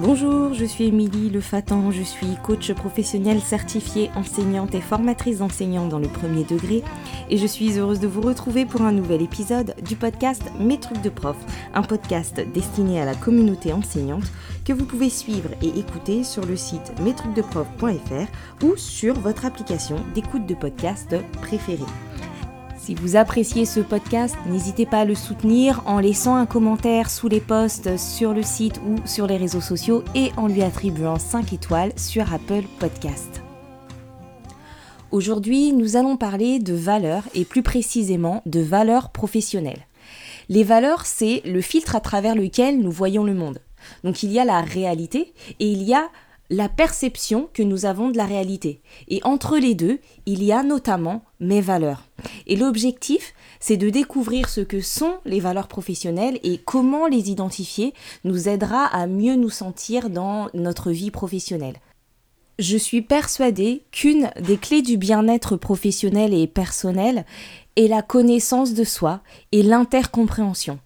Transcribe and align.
Bonjour, 0.00 0.54
je 0.54 0.64
suis 0.64 0.84
Émilie 0.84 1.28
Le 1.28 1.40
Fatan, 1.40 1.90
je 1.90 2.02
suis 2.02 2.36
coach 2.44 2.72
professionnelle 2.72 3.40
certifiée 3.40 4.12
enseignante 4.14 4.76
et 4.76 4.80
formatrice 4.80 5.38
d'enseignants 5.38 5.88
dans 5.88 5.98
le 5.98 6.06
premier 6.06 6.44
degré 6.44 6.84
et 7.30 7.36
je 7.36 7.46
suis 7.48 7.76
heureuse 7.76 7.98
de 7.98 8.06
vous 8.06 8.20
retrouver 8.20 8.64
pour 8.64 8.82
un 8.82 8.92
nouvel 8.92 9.22
épisode 9.22 9.74
du 9.84 9.96
podcast 9.96 10.42
Mes 10.60 10.78
trucs 10.78 11.02
de 11.02 11.10
prof, 11.10 11.36
un 11.74 11.82
podcast 11.82 12.40
destiné 12.54 13.00
à 13.00 13.06
la 13.06 13.16
communauté 13.16 13.72
enseignante 13.72 14.30
que 14.64 14.72
vous 14.72 14.84
pouvez 14.84 15.10
suivre 15.10 15.50
et 15.62 15.76
écouter 15.80 16.22
sur 16.22 16.46
le 16.46 16.54
site 16.54 16.92
mestrucsdeprof.fr 17.00 18.64
ou 18.64 18.76
sur 18.76 19.14
votre 19.14 19.46
application 19.46 19.96
d'écoute 20.14 20.46
de 20.46 20.54
podcast 20.54 21.16
préférée. 21.42 21.82
Si 22.88 22.94
vous 22.94 23.16
appréciez 23.16 23.66
ce 23.66 23.80
podcast, 23.80 24.34
n'hésitez 24.46 24.86
pas 24.86 25.00
à 25.00 25.04
le 25.04 25.14
soutenir 25.14 25.82
en 25.84 26.00
laissant 26.00 26.36
un 26.36 26.46
commentaire 26.46 27.10
sous 27.10 27.28
les 27.28 27.38
posts 27.38 27.98
sur 27.98 28.32
le 28.32 28.42
site 28.42 28.80
ou 28.86 29.06
sur 29.06 29.26
les 29.26 29.36
réseaux 29.36 29.60
sociaux 29.60 30.02
et 30.14 30.30
en 30.38 30.48
lui 30.48 30.62
attribuant 30.62 31.18
5 31.18 31.52
étoiles 31.52 31.92
sur 31.98 32.32
Apple 32.32 32.62
Podcast. 32.78 33.42
Aujourd'hui, 35.10 35.74
nous 35.74 35.96
allons 35.96 36.16
parler 36.16 36.60
de 36.60 36.72
valeurs 36.72 37.24
et 37.34 37.44
plus 37.44 37.62
précisément 37.62 38.40
de 38.46 38.60
valeurs 38.60 39.10
professionnelles. 39.10 39.86
Les 40.48 40.64
valeurs, 40.64 41.04
c'est 41.04 41.42
le 41.44 41.60
filtre 41.60 41.94
à 41.94 42.00
travers 42.00 42.34
lequel 42.34 42.80
nous 42.80 42.90
voyons 42.90 43.24
le 43.24 43.34
monde. 43.34 43.58
Donc 44.02 44.22
il 44.22 44.32
y 44.32 44.38
a 44.38 44.46
la 44.46 44.62
réalité 44.62 45.34
et 45.60 45.70
il 45.70 45.82
y 45.82 45.92
a 45.92 46.08
la 46.50 46.68
perception 46.68 47.48
que 47.52 47.62
nous 47.62 47.84
avons 47.84 48.10
de 48.10 48.16
la 48.16 48.24
réalité. 48.24 48.80
Et 49.08 49.20
entre 49.24 49.58
les 49.58 49.74
deux, 49.74 49.98
il 50.26 50.42
y 50.42 50.52
a 50.52 50.62
notamment 50.62 51.22
mes 51.40 51.60
valeurs. 51.60 52.04
Et 52.46 52.56
l'objectif, 52.56 53.34
c'est 53.60 53.76
de 53.76 53.90
découvrir 53.90 54.48
ce 54.48 54.60
que 54.60 54.80
sont 54.80 55.18
les 55.24 55.40
valeurs 55.40 55.68
professionnelles 55.68 56.38
et 56.42 56.58
comment 56.58 57.06
les 57.06 57.30
identifier 57.30 57.92
nous 58.24 58.48
aidera 58.48 58.84
à 58.84 59.06
mieux 59.06 59.36
nous 59.36 59.50
sentir 59.50 60.10
dans 60.10 60.48
notre 60.54 60.90
vie 60.90 61.10
professionnelle. 61.10 61.76
Je 62.58 62.76
suis 62.76 63.02
persuadée 63.02 63.84
qu'une 63.92 64.30
des 64.40 64.56
clés 64.56 64.82
du 64.82 64.96
bien-être 64.96 65.56
professionnel 65.56 66.34
et 66.34 66.48
personnel 66.48 67.24
est 67.76 67.86
la 67.86 68.02
connaissance 68.02 68.74
de 68.74 68.82
soi 68.82 69.20
et 69.52 69.62
l'intercompréhension. 69.62 70.80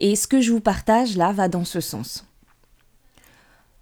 Et 0.00 0.16
ce 0.16 0.26
que 0.26 0.42
je 0.42 0.52
vous 0.52 0.60
partage 0.60 1.16
là 1.16 1.32
va 1.32 1.48
dans 1.48 1.64
ce 1.64 1.80
sens. 1.80 2.26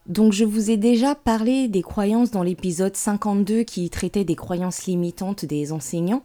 Donc 0.06 0.32
je 0.32 0.44
vous 0.44 0.70
ai 0.70 0.76
déjà 0.76 1.14
parlé 1.14 1.68
des 1.68 1.82
croyances 1.82 2.30
dans 2.30 2.42
l'épisode 2.42 2.96
52 2.96 3.62
qui 3.62 3.88
traitait 3.88 4.24
des 4.24 4.34
croyances 4.34 4.86
limitantes 4.86 5.44
des 5.44 5.72
enseignants. 5.72 6.22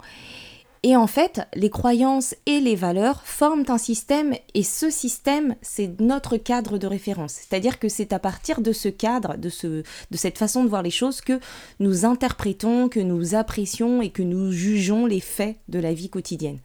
Et 0.84 0.96
en 0.96 1.08
fait, 1.08 1.42
les 1.56 1.70
croyances 1.70 2.36
et 2.46 2.60
les 2.60 2.76
valeurs 2.76 3.22
forment 3.24 3.66
un 3.68 3.78
système 3.78 4.34
et 4.54 4.64
ce 4.64 4.90
système, 4.90 5.56
c'est 5.62 6.00
notre 6.00 6.38
cadre 6.38 6.78
de 6.78 6.88
référence. 6.88 7.34
C'est-à-dire 7.34 7.80
que 7.80 7.90
c'est 7.90 8.14
à 8.14 8.20
partir 8.20 8.62
de 8.62 8.72
ce 8.72 8.88
cadre, 8.88 9.38
de, 9.38 9.50
de 9.70 10.18
cette 10.18 10.38
façon 10.38 10.64
de 10.64 10.70
voir 10.70 10.84
les 10.84 10.92
choses 10.92 11.22
que 11.22 11.40
nous 11.80 12.06
interprétons, 12.06 12.90
que 12.90 13.00
nous 13.00 13.36
apprécions 13.36 14.02
et 14.02 14.12
que 14.12 14.24
nous 14.24 14.52
jugeons 14.52 15.06
les 15.06 15.20
faits 15.20 15.58
de 15.68 15.80
la 15.80 15.94
vie 15.94 16.10
quotidienne. 16.10 16.60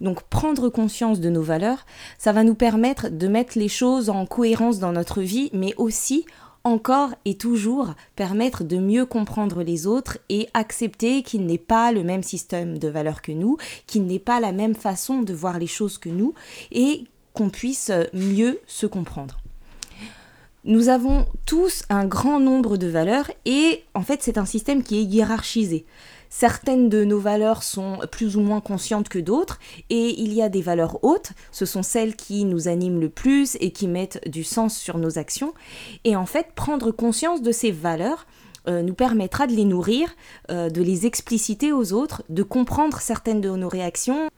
Donc 0.00 0.22
prendre 0.22 0.68
conscience 0.68 1.20
de 1.20 1.30
nos 1.30 1.42
valeurs, 1.42 1.86
ça 2.18 2.32
va 2.32 2.44
nous 2.44 2.54
permettre 2.54 3.08
de 3.08 3.28
mettre 3.28 3.58
les 3.58 3.68
choses 3.68 4.10
en 4.10 4.26
cohérence 4.26 4.78
dans 4.78 4.92
notre 4.92 5.22
vie, 5.22 5.50
mais 5.52 5.74
aussi 5.76 6.24
encore 6.64 7.10
et 7.26 7.36
toujours 7.36 7.94
permettre 8.16 8.64
de 8.64 8.78
mieux 8.78 9.04
comprendre 9.04 9.62
les 9.62 9.86
autres 9.86 10.18
et 10.30 10.48
accepter 10.54 11.22
qu'il 11.22 11.44
n'est 11.44 11.58
pas 11.58 11.92
le 11.92 12.02
même 12.02 12.22
système 12.22 12.78
de 12.78 12.88
valeurs 12.88 13.20
que 13.20 13.32
nous, 13.32 13.58
qu'il 13.86 14.06
n'est 14.06 14.18
pas 14.18 14.40
la 14.40 14.52
même 14.52 14.74
façon 14.74 15.22
de 15.22 15.34
voir 15.34 15.58
les 15.58 15.66
choses 15.66 15.98
que 15.98 16.08
nous 16.08 16.32
et 16.72 17.04
qu'on 17.34 17.50
puisse 17.50 17.92
mieux 18.14 18.60
se 18.66 18.86
comprendre. 18.86 19.38
Nous 20.64 20.88
avons 20.88 21.26
tous 21.44 21.82
un 21.90 22.06
grand 22.06 22.40
nombre 22.40 22.78
de 22.78 22.86
valeurs 22.86 23.30
et 23.44 23.84
en 23.92 24.00
fait 24.00 24.22
c'est 24.22 24.38
un 24.38 24.46
système 24.46 24.82
qui 24.82 24.96
est 24.96 25.04
hiérarchisé. 25.04 25.84
Certaines 26.36 26.88
de 26.88 27.04
nos 27.04 27.20
valeurs 27.20 27.62
sont 27.62 28.00
plus 28.10 28.36
ou 28.36 28.40
moins 28.40 28.60
conscientes 28.60 29.08
que 29.08 29.20
d'autres 29.20 29.60
et 29.88 30.20
il 30.20 30.32
y 30.32 30.42
a 30.42 30.48
des 30.48 30.62
valeurs 30.62 30.98
hautes, 31.04 31.30
ce 31.52 31.64
sont 31.64 31.84
celles 31.84 32.16
qui 32.16 32.44
nous 32.44 32.66
animent 32.66 32.98
le 32.98 33.08
plus 33.08 33.56
et 33.60 33.70
qui 33.70 33.86
mettent 33.86 34.20
du 34.28 34.42
sens 34.42 34.76
sur 34.76 34.98
nos 34.98 35.16
actions. 35.16 35.54
Et 36.02 36.16
en 36.16 36.26
fait, 36.26 36.48
prendre 36.56 36.90
conscience 36.90 37.40
de 37.40 37.52
ces 37.52 37.70
valeurs, 37.70 38.26
euh, 38.66 38.82
nous 38.82 38.94
permettra 38.94 39.46
de 39.46 39.52
les 39.52 39.64
nourrir, 39.64 40.12
euh, 40.50 40.70
de 40.70 40.82
les 40.82 41.06
expliciter 41.06 41.72
aux 41.72 41.92
autres, 41.92 42.24
de 42.28 42.42
comprendre 42.42 42.98
certaines 43.00 43.40
de 43.40 43.50
nos 43.50 43.68
réactions 43.68 44.28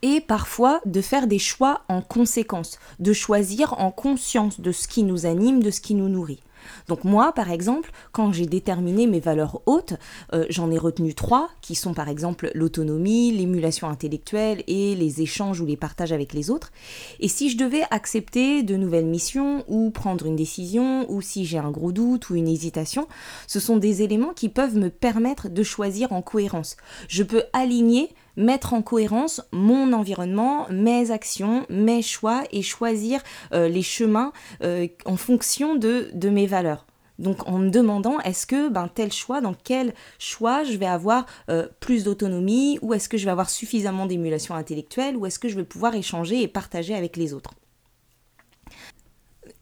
et 0.00 0.22
parfois 0.22 0.80
de 0.86 1.02
faire 1.02 1.26
des 1.26 1.38
choix 1.38 1.82
en 1.90 2.00
conséquence, 2.00 2.78
de 3.00 3.12
choisir 3.12 3.78
en 3.78 3.90
conscience 3.90 4.62
de 4.62 4.72
ce 4.72 4.88
qui 4.88 5.02
nous 5.02 5.26
anime, 5.26 5.62
de 5.62 5.70
ce 5.70 5.82
qui 5.82 5.94
nous 5.94 6.08
nourrit. 6.08 6.40
Donc 6.88 7.04
moi, 7.04 7.32
par 7.32 7.50
exemple, 7.50 7.90
quand 8.12 8.32
j'ai 8.32 8.46
déterminé 8.46 9.06
mes 9.06 9.20
valeurs 9.20 9.60
hautes, 9.66 9.94
euh, 10.32 10.46
j'en 10.50 10.70
ai 10.70 10.78
retenu 10.78 11.14
trois, 11.14 11.50
qui 11.60 11.74
sont 11.74 11.94
par 11.94 12.08
exemple 12.08 12.50
l'autonomie, 12.54 13.32
l'émulation 13.32 13.88
intellectuelle 13.88 14.62
et 14.66 14.94
les 14.94 15.22
échanges 15.22 15.60
ou 15.60 15.66
les 15.66 15.76
partages 15.76 16.12
avec 16.12 16.32
les 16.32 16.50
autres. 16.50 16.72
Et 17.20 17.28
si 17.28 17.50
je 17.50 17.56
devais 17.56 17.82
accepter 17.90 18.62
de 18.62 18.76
nouvelles 18.76 19.06
missions 19.06 19.64
ou 19.68 19.90
prendre 19.90 20.26
une 20.26 20.36
décision, 20.36 21.10
ou 21.10 21.20
si 21.20 21.44
j'ai 21.44 21.58
un 21.58 21.70
gros 21.70 21.92
doute 21.92 22.30
ou 22.30 22.34
une 22.34 22.48
hésitation, 22.48 23.06
ce 23.46 23.60
sont 23.60 23.76
des 23.76 24.02
éléments 24.02 24.32
qui 24.34 24.48
peuvent 24.48 24.76
me 24.76 24.90
permettre 24.90 25.48
de 25.48 25.62
choisir 25.62 26.12
en 26.12 26.22
cohérence. 26.22 26.76
Je 27.08 27.22
peux 27.22 27.44
aligner 27.52 28.10
mettre 28.36 28.74
en 28.74 28.82
cohérence 28.82 29.42
mon 29.52 29.92
environnement, 29.92 30.66
mes 30.70 31.10
actions, 31.10 31.66
mes 31.68 32.02
choix 32.02 32.44
et 32.52 32.62
choisir 32.62 33.20
euh, 33.52 33.68
les 33.68 33.82
chemins 33.82 34.32
euh, 34.62 34.86
en 35.04 35.16
fonction 35.16 35.76
de, 35.76 36.10
mes 36.28 36.46
valeurs. 36.46 36.86
Donc 37.18 37.48
en 37.48 37.58
me 37.58 37.70
demandant 37.70 38.18
est-ce 38.20 38.46
que 38.46 38.68
ben, 38.68 38.88
tel 38.92 39.12
choix, 39.12 39.40
dans 39.40 39.54
quel 39.54 39.94
choix 40.18 40.64
je 40.64 40.76
vais 40.76 40.86
avoir 40.86 41.26
euh, 41.48 41.68
plus 41.78 42.04
d'autonomie, 42.04 42.78
ou 42.82 42.92
est-ce 42.92 43.08
que 43.08 43.16
je 43.16 43.24
vais 43.24 43.30
avoir 43.30 43.50
suffisamment 43.50 44.06
d'émulation 44.06 44.54
intellectuelle, 44.54 45.16
ou 45.16 45.26
est-ce 45.26 45.38
que 45.38 45.48
je 45.48 45.56
vais 45.56 45.64
pouvoir 45.64 45.94
échanger 45.94 46.42
et 46.42 46.48
partager 46.48 46.94
avec 46.94 47.16
les 47.16 47.32
autres? 47.32 47.54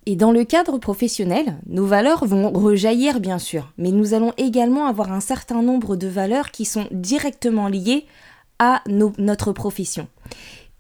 Et 0.05 0.17
dans 0.17 0.33
le 0.33 0.45
cadre 0.45 0.79
professionnel, 0.79 1.59
nos 1.67 1.87
valeurs 1.87 2.25
vont 2.25 2.51
rejaillir 2.51 3.21
bien 3.21 3.39
sûr, 3.39 3.73
mais 3.79 3.93
nous 3.93 4.15
allons 4.15 4.33
également 4.37 4.87
avoir 4.87 5.13
un 5.13 5.21
certain 5.21 5.63
nombre 5.63 5.95
de 5.95 6.09
valeurs 6.09 6.51
qui 6.51 6.65
sont 6.65 6.89
directement 6.91 7.69
liées 7.69 8.07
à 8.59 8.83
notre 8.87 9.53
profession. 9.53 10.09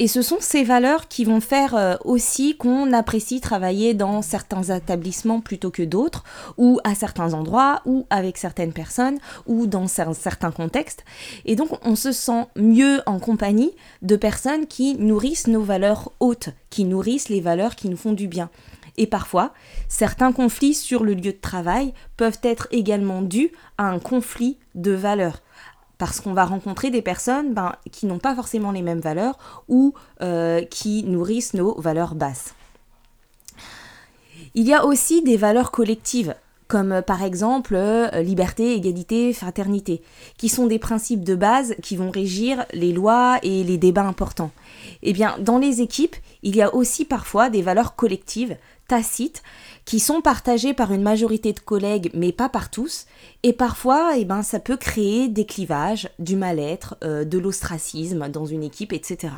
Et 0.02 0.08
ce 0.08 0.20
sont 0.20 0.38
ces 0.40 0.64
valeurs 0.64 1.06
qui 1.06 1.24
vont 1.24 1.40
faire 1.40 1.76
euh, 1.76 1.94
aussi 2.04 2.56
qu'on 2.56 2.92
apprécie 2.92 3.40
travailler 3.40 3.94
dans 3.94 4.20
certains 4.20 4.64
établissements 4.64 5.40
plutôt 5.40 5.70
que 5.70 5.84
d'autres, 5.84 6.24
ou 6.56 6.80
à 6.82 6.96
certains 6.96 7.34
endroits, 7.34 7.82
ou 7.84 8.04
avec 8.10 8.36
certaines 8.36 8.72
personnes, 8.72 9.18
ou 9.46 9.68
dans 9.68 9.86
certains 9.86 10.50
contextes. 10.50 11.04
Et 11.44 11.54
donc 11.54 11.78
on 11.86 11.94
se 11.94 12.10
sent 12.10 12.46
mieux 12.56 13.00
en 13.06 13.20
compagnie 13.20 13.70
de 14.00 14.16
personnes 14.16 14.66
qui 14.66 14.96
nourrissent 14.96 15.46
nos 15.46 15.62
valeurs 15.62 16.10
hautes, 16.18 16.48
qui 16.68 16.84
nourrissent 16.84 17.28
les 17.28 17.40
valeurs 17.40 17.76
qui 17.76 17.88
nous 17.88 17.96
font 17.96 18.12
du 18.12 18.26
bien. 18.26 18.50
Et 18.96 19.06
parfois, 19.06 19.54
certains 19.88 20.32
conflits 20.32 20.74
sur 20.74 21.04
le 21.04 21.14
lieu 21.14 21.32
de 21.32 21.40
travail 21.40 21.94
peuvent 22.16 22.40
être 22.42 22.66
également 22.72 23.22
dus 23.22 23.52
à 23.78 23.84
un 23.84 24.00
conflit 24.00 24.58
de 24.74 24.90
valeurs 24.90 25.42
parce 26.02 26.20
qu'on 26.20 26.32
va 26.32 26.44
rencontrer 26.44 26.90
des 26.90 27.00
personnes 27.00 27.54
ben, 27.54 27.76
qui 27.92 28.06
n'ont 28.06 28.18
pas 28.18 28.34
forcément 28.34 28.72
les 28.72 28.82
mêmes 28.82 28.98
valeurs 28.98 29.38
ou 29.68 29.94
euh, 30.20 30.62
qui 30.62 31.04
nourrissent 31.04 31.54
nos 31.54 31.80
valeurs 31.80 32.16
basses. 32.16 32.54
Il 34.56 34.66
y 34.66 34.74
a 34.74 34.84
aussi 34.84 35.22
des 35.22 35.36
valeurs 35.36 35.70
collectives, 35.70 36.34
comme 36.66 36.90
euh, 36.90 37.02
par 37.02 37.22
exemple 37.22 37.76
euh, 37.76 38.10
liberté, 38.20 38.74
égalité, 38.74 39.32
fraternité, 39.32 40.02
qui 40.38 40.48
sont 40.48 40.66
des 40.66 40.80
principes 40.80 41.22
de 41.22 41.36
base 41.36 41.76
qui 41.84 41.94
vont 41.94 42.10
régir 42.10 42.66
les 42.72 42.90
lois 42.92 43.38
et 43.44 43.62
les 43.62 43.78
débats 43.78 44.02
importants. 44.02 44.50
Eh 45.04 45.12
bien, 45.12 45.36
dans 45.38 45.58
les 45.58 45.82
équipes, 45.82 46.16
il 46.42 46.56
y 46.56 46.62
a 46.62 46.74
aussi 46.74 47.04
parfois 47.04 47.48
des 47.48 47.62
valeurs 47.62 47.94
collectives, 47.94 48.56
tacites, 48.88 49.44
qui 49.84 50.00
sont 50.00 50.20
partagées 50.20 50.74
par 50.74 50.92
une 50.92 51.02
majorité 51.02 51.52
de 51.52 51.60
collègues, 51.60 52.10
mais 52.14 52.32
pas 52.32 52.48
par 52.48 52.70
tous. 52.70 53.06
Et 53.42 53.52
parfois, 53.52 54.12
eh 54.16 54.24
ben, 54.24 54.42
ça 54.42 54.60
peut 54.60 54.76
créer 54.76 55.28
des 55.28 55.46
clivages, 55.46 56.08
du 56.18 56.36
mal-être, 56.36 56.96
euh, 57.04 57.24
de 57.24 57.38
l'ostracisme 57.38 58.28
dans 58.28 58.46
une 58.46 58.62
équipe, 58.62 58.92
etc. 58.92 59.32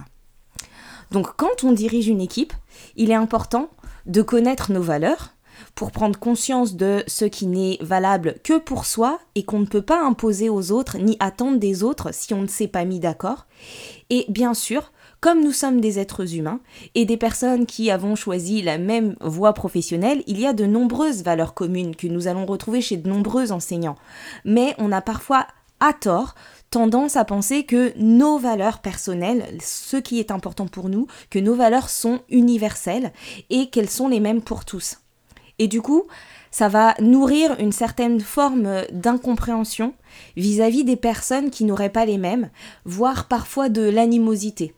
Donc 1.10 1.36
quand 1.36 1.64
on 1.64 1.72
dirige 1.72 2.08
une 2.08 2.20
équipe, 2.20 2.52
il 2.96 3.10
est 3.10 3.14
important 3.14 3.70
de 4.06 4.22
connaître 4.22 4.72
nos 4.72 4.82
valeurs 4.82 5.34
pour 5.74 5.92
prendre 5.92 6.18
conscience 6.18 6.74
de 6.74 7.04
ce 7.06 7.24
qui 7.24 7.46
n'est 7.46 7.78
valable 7.80 8.36
que 8.42 8.58
pour 8.58 8.86
soi 8.86 9.20
et 9.34 9.44
qu'on 9.44 9.60
ne 9.60 9.66
peut 9.66 9.82
pas 9.82 10.02
imposer 10.02 10.48
aux 10.48 10.72
autres 10.72 10.98
ni 10.98 11.16
attendre 11.20 11.58
des 11.58 11.82
autres 11.82 12.12
si 12.12 12.34
on 12.34 12.42
ne 12.42 12.48
s'est 12.48 12.68
pas 12.68 12.84
mis 12.84 13.00
d'accord. 13.00 13.46
Et 14.10 14.26
bien 14.28 14.54
sûr, 14.54 14.92
comme 15.24 15.42
nous 15.42 15.52
sommes 15.52 15.80
des 15.80 15.98
êtres 15.98 16.36
humains 16.36 16.60
et 16.94 17.06
des 17.06 17.16
personnes 17.16 17.64
qui 17.64 17.90
avons 17.90 18.14
choisi 18.14 18.60
la 18.60 18.76
même 18.76 19.16
voie 19.22 19.54
professionnelle, 19.54 20.22
il 20.26 20.38
y 20.38 20.46
a 20.46 20.52
de 20.52 20.66
nombreuses 20.66 21.22
valeurs 21.22 21.54
communes 21.54 21.96
que 21.96 22.06
nous 22.06 22.28
allons 22.28 22.44
retrouver 22.44 22.82
chez 22.82 22.98
de 22.98 23.08
nombreux 23.08 23.50
enseignants. 23.50 23.96
Mais 24.44 24.74
on 24.76 24.92
a 24.92 25.00
parfois, 25.00 25.46
à 25.80 25.94
tort, 25.94 26.34
tendance 26.68 27.16
à 27.16 27.24
penser 27.24 27.64
que 27.64 27.94
nos 27.96 28.36
valeurs 28.36 28.80
personnelles, 28.80 29.46
ce 29.62 29.96
qui 29.96 30.20
est 30.20 30.30
important 30.30 30.66
pour 30.66 30.90
nous, 30.90 31.06
que 31.30 31.38
nos 31.38 31.54
valeurs 31.54 31.88
sont 31.88 32.20
universelles 32.28 33.10
et 33.48 33.70
qu'elles 33.70 33.88
sont 33.88 34.08
les 34.08 34.20
mêmes 34.20 34.42
pour 34.42 34.66
tous. 34.66 34.98
Et 35.58 35.68
du 35.68 35.80
coup, 35.80 36.02
ça 36.50 36.68
va 36.68 36.96
nourrir 37.00 37.58
une 37.60 37.72
certaine 37.72 38.20
forme 38.20 38.82
d'incompréhension 38.92 39.94
vis-à-vis 40.36 40.84
des 40.84 40.96
personnes 40.96 41.48
qui 41.48 41.64
n'auraient 41.64 41.88
pas 41.88 42.04
les 42.04 42.18
mêmes, 42.18 42.50
voire 42.84 43.26
parfois 43.26 43.70
de 43.70 43.88
l'animosité. 43.88 44.74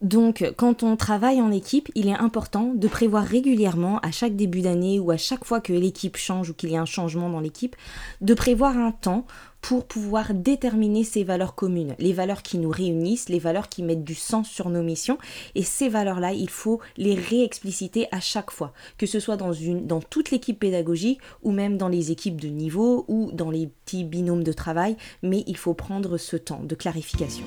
Donc, 0.00 0.50
quand 0.56 0.82
on 0.82 0.96
travaille 0.96 1.42
en 1.42 1.52
équipe, 1.52 1.90
il 1.94 2.08
est 2.08 2.14
important 2.14 2.72
de 2.74 2.88
prévoir 2.88 3.22
régulièrement, 3.22 3.98
à 3.98 4.10
chaque 4.10 4.34
début 4.34 4.62
d'année 4.62 4.98
ou 4.98 5.10
à 5.10 5.18
chaque 5.18 5.44
fois 5.44 5.60
que 5.60 5.74
l'équipe 5.74 6.16
change 6.16 6.48
ou 6.48 6.54
qu'il 6.54 6.70
y 6.70 6.76
a 6.76 6.80
un 6.80 6.86
changement 6.86 7.28
dans 7.28 7.40
l'équipe, 7.40 7.76
de 8.22 8.32
prévoir 8.32 8.78
un 8.78 8.92
temps 8.92 9.26
pour 9.60 9.86
pouvoir 9.86 10.32
déterminer 10.32 11.04
ces 11.04 11.22
valeurs 11.22 11.54
communes, 11.54 11.94
les 11.98 12.14
valeurs 12.14 12.42
qui 12.42 12.56
nous 12.56 12.70
réunissent, 12.70 13.28
les 13.28 13.38
valeurs 13.38 13.68
qui 13.68 13.82
mettent 13.82 14.04
du 14.04 14.14
sens 14.14 14.48
sur 14.48 14.70
nos 14.70 14.82
missions. 14.82 15.18
Et 15.54 15.62
ces 15.62 15.90
valeurs-là, 15.90 16.32
il 16.32 16.48
faut 16.48 16.80
les 16.96 17.14
réexpliciter 17.14 18.08
à 18.10 18.20
chaque 18.20 18.50
fois, 18.50 18.72
que 18.96 19.04
ce 19.04 19.20
soit 19.20 19.36
dans, 19.36 19.52
une, 19.52 19.86
dans 19.86 20.00
toute 20.00 20.30
l'équipe 20.30 20.58
pédagogique 20.58 21.20
ou 21.42 21.52
même 21.52 21.76
dans 21.76 21.88
les 21.88 22.10
équipes 22.10 22.40
de 22.40 22.48
niveau 22.48 23.04
ou 23.08 23.30
dans 23.32 23.50
les 23.50 23.66
petits 23.66 24.04
binômes 24.04 24.44
de 24.44 24.52
travail, 24.52 24.96
mais 25.22 25.44
il 25.46 25.58
faut 25.58 25.74
prendre 25.74 26.16
ce 26.16 26.36
temps 26.36 26.62
de 26.64 26.74
clarification. 26.74 27.44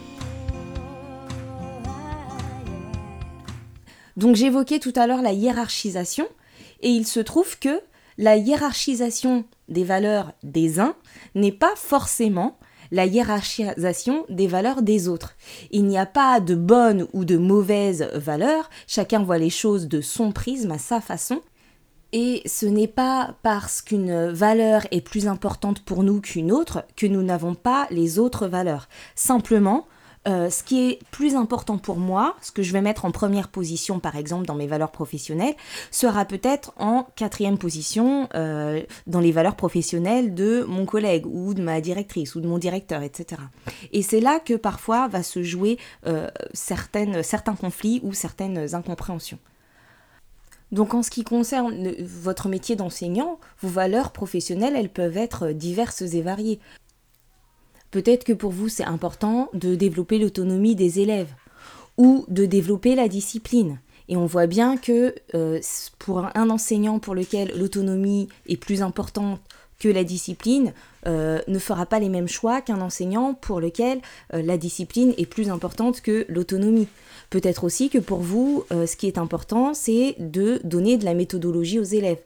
Donc 4.18 4.36
j'évoquais 4.36 4.80
tout 4.80 4.94
à 4.96 5.08
l'heure 5.08 5.22
la 5.22 5.34
hiérarchisation, 5.34 6.28
et 6.82 6.90
il 6.90 7.08
se 7.08 7.20
trouve 7.20 7.58
que 7.60 7.82
la 8.18 8.38
hiérarchisation 8.38 9.46
des 9.70 9.84
valeurs 9.84 10.34
des 10.44 10.80
uns 10.80 10.96
n'est 11.36 11.52
pas 11.52 11.74
forcément 11.76 12.58
la 12.92 13.06
hiérarchisation 13.06 14.26
des 14.30 14.46
valeurs 14.46 14.84
des 14.84 15.08
autres. 15.08 15.36
Il 15.72 15.86
n'y 15.86 15.98
a 15.98 16.06
pas 16.06 16.40
de 16.40 16.54
bonnes 16.54 17.08
ou 17.14 17.26
de 17.26 17.38
mauvaises 17.38 18.08
valeurs, 18.14 18.70
chacun 18.88 19.24
voit 19.24 19.40
les 19.40 19.50
choses 19.50 19.88
de 19.88 20.00
son 20.00 20.32
prisme, 20.32 20.72
à 20.72 20.78
sa 20.78 21.02
façon, 21.02 21.42
et 22.12 22.44
ce 22.46 22.68
n'est 22.68 22.88
pas 22.88 23.36
parce 23.42 23.82
qu'une 23.82 24.30
valeur 24.30 24.86
est 24.92 25.02
plus 25.02 25.28
importante 25.28 25.80
pour 25.80 26.04
nous 26.04 26.22
qu'une 26.22 26.52
autre 26.52 26.86
que 26.96 27.08
nous 27.08 27.24
n'avons 27.24 27.56
pas 27.56 27.88
les 27.90 28.20
autres 28.20 28.46
valeurs. 28.48 28.88
Simplement, 29.16 29.88
euh, 30.28 30.50
ce 30.50 30.64
qui 30.64 30.90
est 30.90 31.00
plus 31.12 31.36
important 31.36 31.78
pour 31.78 31.98
moi, 31.98 32.36
ce 32.42 32.52
que 32.52 32.64
je 32.64 32.72
vais 32.72 32.82
mettre 32.82 33.04
en 33.06 33.12
première 33.12 33.50
position 33.50 34.00
par 34.00 34.16
exemple 34.16 34.46
dans 34.46 34.56
mes 34.56 34.68
valeurs 34.68 34.92
professionnelles, 34.92 35.56
sera 35.92 36.26
peut-être 36.26 36.74
en 36.78 37.08
quatrième 37.16 37.58
position 37.58 38.30
euh, 38.34 38.82
dans 39.06 39.20
les 39.20 39.32
valeurs 39.32 39.56
professionnelles 39.56 40.34
de 40.34 40.64
mon 40.68 40.86
collègue 40.86 41.26
ou 41.26 41.54
de 41.54 41.62
ma 41.62 41.82
directrice 41.82 42.36
ou 42.36 42.42
de 42.42 42.48
mon 42.48 42.58
directeur, 42.58 43.02
etc. 43.02 43.42
Et 43.92 44.02
c'est 44.02 44.22
là 44.22 44.40
que 44.40 44.54
parfois 44.54 45.08
va 45.10 45.24
se 45.24 45.44
jouer 45.44 45.78
euh, 46.08 46.30
certains 46.54 47.56
conflits 47.60 48.00
ou 48.04 48.14
certaines 48.14 48.76
incompréhensions. 48.76 49.40
Donc 50.72 50.96
en 50.96 51.04
ce 51.04 51.12
qui 51.12 51.24
concerne 51.24 51.92
votre 52.00 52.50
métier 52.50 52.76
d'enseignant, 52.76 53.40
vos 53.62 53.70
valeurs 53.70 54.12
professionnelles, 54.12 54.74
elles 54.76 54.90
peuvent 54.90 55.18
être 55.18 55.50
diverses 55.50 56.02
et 56.02 56.22
variées. 56.22 56.60
Peut-être 57.94 58.24
que 58.24 58.34
pour 58.34 58.50
vous, 58.50 58.70
c'est 58.70 58.86
important 58.86 59.50
de 59.54 59.76
développer 59.76 60.18
l'autonomie 60.18 60.74
des 60.74 61.00
élèves 61.00 61.30
ou 61.96 62.26
de 62.28 62.48
développer 62.48 62.96
la 62.96 63.08
discipline. 63.08 63.80
Et 64.10 64.18
on 64.18 64.26
voit 64.26 64.48
bien 64.48 64.78
que 64.78 65.14
euh, 65.36 65.60
pour 66.00 66.26
un 66.34 66.50
enseignant 66.50 66.98
pour 66.98 67.14
lequel 67.14 67.54
l'autonomie 67.56 68.30
est 68.48 68.58
plus 68.58 68.82
importante 68.82 69.40
que 69.78 69.90
la 69.90 70.04
discipline, 70.04 70.74
euh, 71.06 71.40
ne 71.48 71.60
fera 71.60 71.86
pas 71.86 72.00
les 72.00 72.10
mêmes 72.10 72.28
choix 72.28 72.62
qu'un 72.62 72.82
enseignant 72.82 73.36
pour 73.36 73.60
lequel 73.60 74.02
euh, 74.34 74.42
la 74.42 74.58
discipline 74.58 75.14
est 75.20 75.28
plus 75.28 75.52
importante 75.52 76.02
que 76.02 76.26
l'autonomie. 76.30 76.88
Peut-être 77.30 77.64
aussi 77.64 77.92
que 77.92 78.00
pour 78.00 78.22
vous, 78.22 78.64
ce 78.72 78.96
qui 78.96 79.06
est 79.08 79.18
important, 79.20 79.74
c'est 79.74 80.16
de 80.20 80.60
donner 80.64 80.98
de 80.98 81.06
la 81.06 81.14
méthodologie 81.14 81.80
aux 81.80 81.84
élèves 81.84 82.22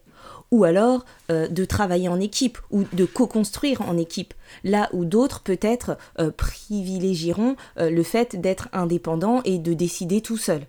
ou 0.51 0.63
alors 0.63 1.05
euh, 1.31 1.47
de 1.47 1.65
travailler 1.65 2.09
en 2.09 2.19
équipe 2.19 2.57
ou 2.71 2.83
de 2.93 3.05
co-construire 3.05 3.81
en 3.81 3.97
équipe, 3.97 4.33
là 4.63 4.89
où 4.93 5.05
d'autres 5.05 5.41
peut-être 5.41 5.97
euh, 6.19 6.31
privilégieront 6.31 7.55
euh, 7.79 7.89
le 7.89 8.03
fait 8.03 8.39
d'être 8.39 8.69
indépendant 8.73 9.41
et 9.43 9.57
de 9.57 9.73
décider 9.73 10.21
tout 10.21 10.37
seul. 10.37 10.61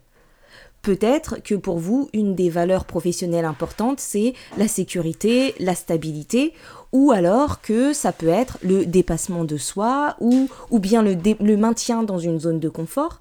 Peut-être 0.83 1.43
que 1.43 1.55
pour 1.55 1.79
vous, 1.79 2.09
une 2.13 2.35
des 2.35 2.51
valeurs 2.51 2.85
professionnelles 2.85 3.45
importantes, 3.45 3.99
c'est 3.99 4.35
la 4.57 4.69
sécurité, 4.69 5.55
la 5.59 5.75
stabilité, 5.75 6.55
ou 6.93 7.11
alors 7.11 7.61
que 7.61 7.93
ça 7.93 8.13
peut 8.13 8.29
être 8.29 8.59
le 8.63 8.87
dépassement 8.87 9.45
de 9.45 9.57
soi, 9.57 10.17
ou, 10.21 10.49
bien 10.79 11.03
le, 11.03 11.17
le 11.41 11.57
maintien 11.57 12.05
dans 12.05 12.19
une 12.19 12.39
zone 12.39 12.61
de 12.61 12.69
confort, 12.69 13.21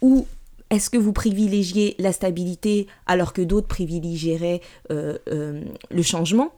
ou 0.00 0.26
est-ce 0.72 0.88
que 0.88 0.96
vous 0.96 1.12
privilégiez 1.12 1.94
la 1.98 2.12
stabilité 2.12 2.86
alors 3.06 3.34
que 3.34 3.42
d'autres 3.42 3.68
privilégieraient 3.68 4.62
euh, 4.90 5.18
euh, 5.28 5.62
le 5.90 6.02
changement? 6.02 6.50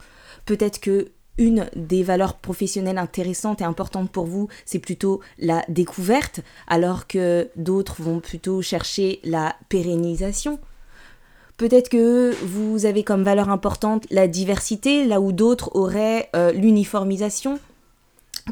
Peut-être 0.46 0.78
que 0.78 1.08
une 1.36 1.66
des 1.74 2.04
valeurs 2.04 2.36
professionnelles 2.36 2.98
intéressantes 2.98 3.60
et 3.60 3.64
importantes 3.64 4.12
pour 4.12 4.26
vous, 4.26 4.46
c'est 4.64 4.78
plutôt 4.78 5.20
la 5.40 5.64
découverte, 5.68 6.42
alors 6.68 7.08
que 7.08 7.50
d'autres 7.56 8.02
vont 8.02 8.20
plutôt 8.20 8.62
chercher 8.62 9.18
la 9.24 9.56
pérennisation? 9.68 10.60
Peut-être 11.56 11.88
que 11.88 12.32
vous 12.44 12.86
avez 12.86 13.02
comme 13.02 13.24
valeur 13.24 13.48
importante 13.48 14.06
la 14.12 14.28
diversité, 14.28 15.04
là 15.04 15.20
où 15.20 15.32
d'autres 15.32 15.74
auraient 15.74 16.30
euh, 16.36 16.52
l'uniformisation? 16.52 17.58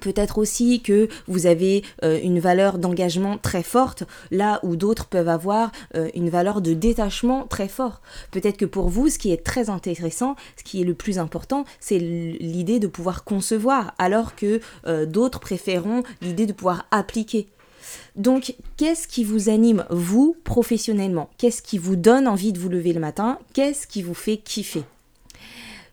Peut-être 0.00 0.38
aussi 0.38 0.80
que 0.80 1.08
vous 1.28 1.46
avez 1.46 1.82
euh, 2.02 2.18
une 2.22 2.40
valeur 2.40 2.78
d'engagement 2.78 3.36
très 3.36 3.62
forte, 3.62 4.04
là 4.30 4.58
où 4.62 4.74
d'autres 4.74 5.06
peuvent 5.06 5.28
avoir 5.28 5.70
euh, 5.94 6.08
une 6.14 6.30
valeur 6.30 6.62
de 6.62 6.72
détachement 6.72 7.46
très 7.46 7.68
fort. 7.68 8.00
Peut-être 8.30 8.56
que 8.56 8.64
pour 8.64 8.88
vous, 8.88 9.10
ce 9.10 9.18
qui 9.18 9.32
est 9.32 9.44
très 9.44 9.68
intéressant, 9.68 10.34
ce 10.56 10.64
qui 10.64 10.80
est 10.80 10.84
le 10.84 10.94
plus 10.94 11.18
important, 11.18 11.64
c'est 11.78 11.98
l'idée 11.98 12.78
de 12.78 12.86
pouvoir 12.86 13.24
concevoir, 13.24 13.94
alors 13.98 14.34
que 14.34 14.60
euh, 14.86 15.04
d'autres 15.04 15.40
préféreront 15.40 16.02
l'idée 16.22 16.46
de 16.46 16.54
pouvoir 16.54 16.86
appliquer. 16.90 17.48
Donc, 18.16 18.54
qu'est-ce 18.78 19.06
qui 19.06 19.24
vous 19.24 19.50
anime, 19.50 19.84
vous, 19.90 20.36
professionnellement? 20.44 21.28
Qu'est-ce 21.36 21.60
qui 21.60 21.76
vous 21.76 21.96
donne 21.96 22.28
envie 22.28 22.52
de 22.52 22.58
vous 22.58 22.70
lever 22.70 22.94
le 22.94 23.00
matin? 23.00 23.38
Qu'est-ce 23.52 23.86
qui 23.86 24.02
vous 24.02 24.14
fait 24.14 24.38
kiffer? 24.38 24.84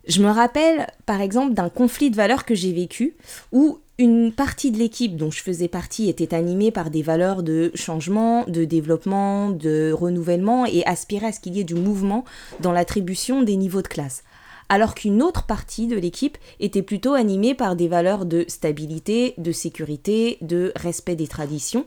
Je 0.08 0.24
me 0.24 0.30
rappelle 0.30 0.88
par 1.06 1.22
exemple 1.22 1.54
d'un 1.54 1.70
conflit 1.70 2.10
de 2.10 2.16
valeurs 2.16 2.46
que 2.46 2.56
j'ai 2.56 2.74
vécu 2.74 3.16
où 3.52 3.80
une 4.00 4.32
partie 4.32 4.72
de 4.72 4.78
l'équipe 4.78 5.18
dont 5.18 5.30
je 5.30 5.44
faisais 5.44 5.68
partie 5.68 6.08
était 6.08 6.34
animée 6.34 6.72
par 6.72 6.90
des 6.90 7.02
valeurs 7.02 7.44
de 7.44 7.70
changement, 7.76 8.46
de 8.48 8.64
développement, 8.64 9.50
de 9.50 9.92
renouvellement 9.92 10.66
et 10.66 10.86
aspirait 10.86 11.28
à 11.28 11.32
ce 11.34 11.42
qu'il 11.42 11.58
y 11.58 11.60
ait 11.60 11.66
du 11.66 11.76
mouvement 11.76 12.24
dans 12.62 12.72
l'attribution 12.72 13.44
des 13.44 13.58
niveaux 13.58 13.82
de 13.82 13.90
classe. 13.90 14.24
Alors 14.70 14.96
qu'une 14.96 15.22
autre 15.22 15.46
partie 15.46 15.86
de 15.86 15.98
l'équipe 15.98 16.38
était 16.62 16.82
plutôt 16.82 17.14
animée 17.14 17.56
par 17.56 17.76
des 17.76 17.90
valeurs 17.90 18.26
de 18.26 18.46
stabilité, 18.48 19.34
de 19.38 19.52
sécurité, 19.52 20.38
de 20.40 20.72
respect 20.78 21.18
des 21.18 21.28
traditions. 21.28 21.86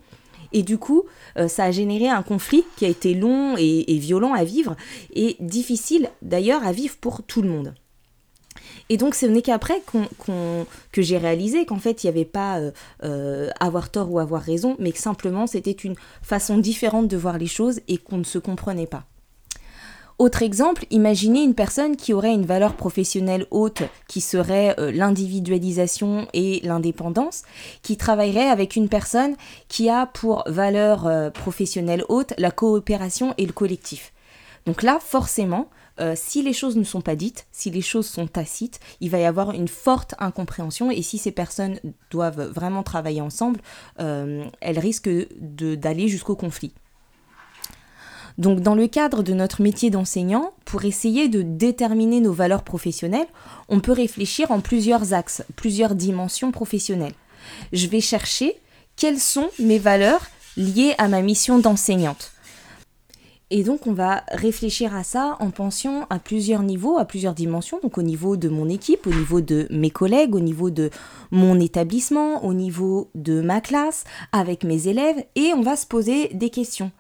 Et 0.53 0.63
du 0.63 0.77
coup, 0.77 1.05
euh, 1.39 1.49
ça 1.49 1.65
a 1.65 1.71
généré 1.71 2.09
un 2.09 2.23
conflit 2.23 2.65
qui 2.77 2.85
a 2.85 2.89
été 2.89 3.15
long 3.15 3.57
et 3.57 3.97
violent 3.99 4.35
à 4.35 4.45
vivre 4.45 4.77
et 5.15 5.37
difficile 5.41 6.11
d'ailleurs 6.21 6.67
à 6.67 6.73
vivre 6.73 6.97
pour 7.01 7.23
tout 7.23 7.41
le 7.41 7.49
monde. 7.49 7.73
Et 8.89 8.97
donc, 8.97 9.15
ce 9.15 9.27
n'est 9.27 9.43
qu'après 9.43 9.83
que 10.93 11.03
j'ai 11.03 11.19
réalisé 11.19 11.65
qu'en 11.67 11.79
fait, 11.79 12.03
il 12.03 12.07
n'y 12.07 12.11
avait 12.11 12.25
pas 12.25 12.59
euh, 12.59 12.71
euh, 13.05 13.51
avoir 13.61 13.91
tort 13.91 14.11
ou 14.13 14.19
avoir 14.19 14.43
raison, 14.43 14.77
mais 14.79 14.93
que 14.93 14.99
simplement, 14.99 15.47
c'était 15.47 15.71
une 15.71 15.95
façon 16.23 16.59
différente 16.59 17.09
de 17.09 17.17
voir 17.17 17.39
les 17.39 17.47
choses 17.47 17.81
et 17.89 17.99
qu'on 17.99 18.19
ne 18.19 18.25
se 18.25 18.39
comprenait 18.39 18.87
pas. 18.87 19.05
Autre 20.19 20.43
exemple, 20.43 20.85
imaginez 20.91 21.43
une 21.43 21.55
personne 21.55 21.97
qui 21.97 22.13
aurait 22.13 22.35
une 22.35 22.45
valeur 22.45 22.75
professionnelle 22.75 23.47
haute, 23.51 23.83
qui 24.09 24.21
serait 24.21 24.77
euh, 24.79 24.93
l'individualisation 24.93 26.29
et 26.33 26.61
l'indépendance, 26.63 27.43
qui 27.83 27.97
travaillerait 27.97 28.49
avec 28.49 28.77
une 28.77 28.89
personne 28.89 29.35
qui 29.69 29.89
a 29.89 30.07
pour 30.07 30.45
valeur 30.47 31.33
professionnelle 31.33 32.05
haute 32.09 32.35
la 32.39 32.51
coopération 32.51 33.35
et 33.39 33.47
le 33.47 33.53
collectif. 33.53 34.13
Donc 34.67 34.83
là, 34.83 34.99
forcément, 35.01 35.69
euh, 36.01 36.15
si 36.17 36.43
les 36.43 36.53
choses 36.53 36.77
ne 36.77 36.85
sont 36.85 37.01
pas 37.01 37.17
dites, 37.17 37.47
si 37.53 37.71
les 37.71 37.83
choses 37.83 38.07
sont 38.07 38.27
tacites, 38.27 38.81
il 39.01 39.11
va 39.11 39.19
y 39.19 39.25
avoir 39.25 39.53
une 39.53 39.69
forte 39.69 40.15
incompréhension 40.19 40.91
et 40.91 41.03
si 41.03 41.19
ces 41.19 41.33
personnes 41.33 41.79
doivent 42.11 42.51
vraiment 42.51 42.83
travailler 42.83 43.21
ensemble, 43.21 43.61
euh, 44.01 44.45
elles 44.61 44.79
risquent 44.79 45.11
d'aller 45.39 46.09
jusqu'au 46.09 46.37
conflit. 46.37 46.73
Donc 48.39 48.61
dans 48.61 48.75
le 48.75 48.89
cadre 48.89 49.23
de 49.23 49.35
notre 49.35 49.61
métier 49.61 49.91
d'enseignant, 49.91 50.55
pour 50.65 50.85
essayer 50.85 51.29
de 51.29 51.43
déterminer 51.43 52.21
nos 52.21 52.33
valeurs 52.33 52.63
professionnelles, 52.63 53.27
on 53.69 53.81
peut 53.81 53.93
réfléchir 53.93 54.51
en 54.51 54.61
plusieurs 54.61 55.13
axes, 55.13 55.43
plusieurs 55.57 55.95
dimensions 55.95 56.51
professionnelles. 56.51 57.15
Je 57.73 57.87
vais 57.89 58.01
chercher 58.01 58.57
quelles 58.97 59.19
sont 59.19 59.51
mes 59.59 59.79
valeurs 59.79 60.27
liées 60.57 60.95
à 60.99 61.09
ma 61.09 61.21
mission 61.23 61.59
d'enseignante. 61.59 62.33
Et 63.55 63.65
donc 63.65 63.87
on 63.87 63.93
va 63.93 64.25
réfléchir 64.29 64.97
à 64.97 65.05
ça 65.05 65.37
en 65.39 65.51
pensant 65.51 66.07
à 66.09 66.19
plusieurs 66.19 66.63
niveaux, 66.63 66.97
à 66.97 67.05
plusieurs 67.05 67.35
dimensions, 67.35 67.79
donc 67.83 67.99
au 67.99 68.03
niveau 68.03 68.39
de 68.39 68.49
mon 68.49 68.67
équipe, 68.67 69.07
au 69.07 69.11
niveau 69.11 69.43
de 69.43 69.67
mes 69.69 69.91
collègues, 69.91 70.35
au 70.35 70.41
niveau 70.41 70.71
de 70.71 70.89
mon 71.31 71.61
établissement, 71.61 72.47
au 72.47 72.55
niveau 72.55 73.11
de 73.15 73.43
ma 73.43 73.61
classe, 73.61 74.05
avec 74.33 74.65
mes 74.65 74.89
élèves, 74.89 75.23
et 75.35 75.53
on 75.53 75.61
va 75.61 75.77
se 75.77 75.87
poser 75.87 76.29
des 76.29 76.49
questions. 76.49 76.93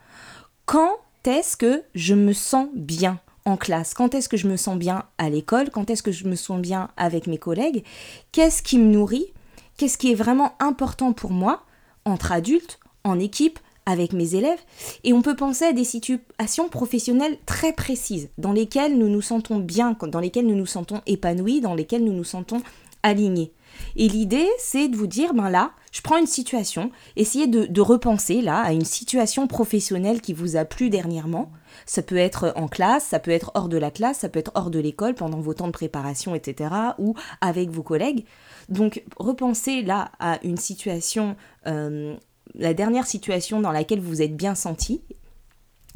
Quand 0.67 0.93
est-ce 1.25 1.57
que 1.57 1.85
je 1.95 2.15
me 2.15 2.35
sens 2.35 2.69
bien 2.75 3.19
en 3.47 3.57
classe? 3.57 3.95
Quand 3.95 4.15
est-ce 4.15 4.29
que 4.29 4.37
je 4.37 4.47
me 4.47 4.59
sens 4.59 4.77
bien 4.77 5.05
à 5.17 5.31
l'école? 5.31 5.71
Quand 5.71 5.89
est-ce 5.89 6.03
que 6.03 6.13
je 6.13 6.27
me 6.27 6.37
sens 6.37 6.61
bien 6.61 6.91
avec 6.99 7.29
mes 7.29 7.39
collègues? 7.39 7.83
Qu'est-ce 8.31 8.63
qui 8.63 8.77
me 8.77 8.93
nourrit? 8.93 9.33
Qu'est-ce 9.79 9.97
qui 9.97 10.13
est 10.13 10.17
vraiment 10.17 10.53
important 10.61 11.15
pour 11.15 11.31
moi 11.31 11.63
entre 12.05 12.31
adultes, 12.31 12.79
en 13.05 13.19
équipe, 13.19 13.59
avec 13.87 14.12
mes 14.12 14.35
élèves 14.35 14.61
et 15.05 15.12
on 15.12 15.23
peut 15.23 15.37
penser 15.37 15.65
à 15.65 15.73
des 15.73 15.85
situations 15.85 16.69
professionnelles 16.69 17.37
très 17.47 17.73
précises 17.73 18.29
dans 18.39 18.53
lesquelles 18.53 18.97
nous 18.97 19.09
nous 19.09 19.23
sentons 19.23 19.59
bien, 19.59 19.97
dans 20.01 20.21
lesquelles 20.21 20.47
nous 20.47 20.55
nous 20.55 20.67
sentons 20.67 21.01
épanouis, 21.07 21.61
dans 21.61 21.75
lesquelles 21.75 22.05
nous 22.05 22.12
nous 22.12 22.25
sentons 22.25 22.62
alignés. 23.03 23.53
Et 23.97 24.09
l'idée, 24.09 24.49
c'est 24.59 24.89
de 24.89 24.97
vous 24.97 25.07
dire, 25.07 25.35
ben 25.35 25.51
là, 25.51 25.73
je 25.93 26.01
prends 26.01 26.19
une 26.19 26.27
situation, 26.27 26.91
essayez 27.17 27.47
de, 27.47 27.81
repenser 27.81 28.41
là 28.41 28.61
à 28.61 28.73
une 28.73 28.85
situation 28.85 29.47
professionnelle 29.47 30.21
qui 30.21 30.33
vous 30.33 30.57
a 30.57 30.65
plu 30.65 30.89
dernièrement. 30.89 31.51
Ça 31.85 32.03
peut 32.03 32.17
être 32.17 32.53
en 32.57 32.69
classe, 32.69 33.05
ça 33.05 33.19
peut 33.19 33.31
être 33.31 33.51
hors 33.55 33.69
de 33.69 33.77
la 33.77 33.91
classe, 33.91 34.19
ça 34.21 34.29
peut 34.29 34.39
être 34.39 34.53
hors 34.55 34.71
de 34.71 34.79
l'école 34.79 35.15
pendant 35.15 35.41
vos 35.41 35.55
temps 35.55 35.67
de 35.67 35.73
préparation, 35.73 36.35
etc. 36.35 36.71
ou 36.99 37.15
avec 37.41 37.71
vos 37.71 37.83
collègues. 37.83 38.25
Donc 38.69 39.03
repensez 39.17 39.83
là 39.83 40.12
à 40.21 40.39
une 40.45 40.59
situation 40.59 41.37
euh, 41.67 42.15
la 42.55 42.75
dernière 42.75 43.07
situation 43.07 43.61
dans 43.61 43.73
laquelle 43.73 44.01
vous 44.01 44.23
êtes 44.23 44.37
bien 44.37 44.55
senti, 44.55 45.03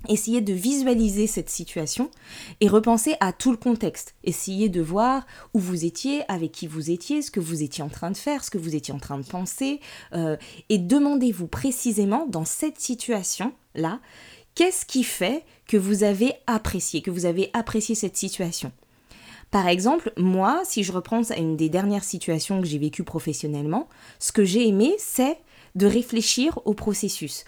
essayez 0.08 0.40
de 0.40 0.52
visualiser 0.52 1.26
cette 1.26 1.50
situation 1.50 2.10
et 2.60 2.68
repenser 2.68 3.16
à 3.20 3.32
tout 3.32 3.50
le 3.50 3.56
contexte. 3.56 4.14
Essayez 4.24 4.68
de 4.68 4.80
voir 4.80 5.26
où 5.54 5.58
vous 5.58 5.84
étiez, 5.84 6.22
avec 6.30 6.52
qui 6.52 6.66
vous 6.66 6.90
étiez, 6.90 7.22
ce 7.22 7.30
que 7.30 7.40
vous 7.40 7.62
étiez 7.62 7.82
en 7.82 7.88
train 7.88 8.10
de 8.10 8.16
faire, 8.16 8.44
ce 8.44 8.50
que 8.50 8.58
vous 8.58 8.74
étiez 8.74 8.94
en 8.94 8.98
train 8.98 9.18
de 9.18 9.26
penser, 9.26 9.80
euh, 10.12 10.36
et 10.68 10.78
demandez-vous 10.78 11.48
précisément 11.48 12.26
dans 12.26 12.44
cette 12.44 12.80
situation-là, 12.80 14.00
qu'est-ce 14.54 14.86
qui 14.86 15.04
fait 15.04 15.44
que 15.66 15.76
vous 15.76 16.04
avez 16.04 16.34
apprécié, 16.46 17.02
que 17.02 17.10
vous 17.10 17.26
avez 17.26 17.50
apprécié 17.52 17.94
cette 17.94 18.16
situation? 18.16 18.72
Par 19.50 19.68
exemple, 19.68 20.12
moi, 20.16 20.62
si 20.64 20.82
je 20.82 20.92
reprends 20.92 21.22
à 21.30 21.36
une 21.36 21.56
des 21.56 21.68
dernières 21.68 22.04
situations 22.04 22.60
que 22.60 22.66
j'ai 22.66 22.78
vécues 22.78 23.04
professionnellement, 23.04 23.88
ce 24.18 24.32
que 24.32 24.44
j'ai 24.44 24.66
aimé, 24.66 24.94
c'est 24.98 25.38
de 25.76 25.86
réfléchir 25.86 26.58
au 26.64 26.74
processus. 26.74 27.44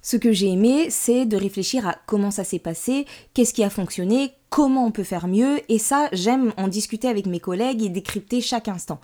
Ce 0.00 0.16
que 0.16 0.32
j'ai 0.32 0.48
aimé, 0.48 0.88
c'est 0.90 1.26
de 1.26 1.36
réfléchir 1.36 1.86
à 1.86 1.96
comment 2.06 2.30
ça 2.30 2.44
s'est 2.44 2.58
passé, 2.58 3.06
qu'est-ce 3.34 3.54
qui 3.54 3.62
a 3.62 3.70
fonctionné, 3.70 4.32
comment 4.50 4.86
on 4.86 4.90
peut 4.90 5.04
faire 5.04 5.28
mieux, 5.28 5.60
et 5.68 5.78
ça, 5.78 6.08
j'aime 6.12 6.52
en 6.56 6.68
discuter 6.68 7.08
avec 7.08 7.26
mes 7.26 7.40
collègues 7.40 7.82
et 7.82 7.88
décrypter 7.88 8.40
chaque 8.40 8.68
instant. 8.68 9.00